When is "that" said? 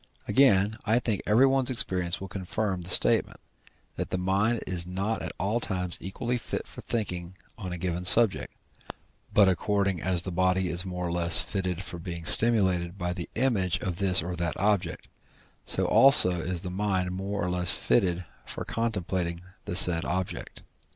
3.97-4.09, 14.37-14.57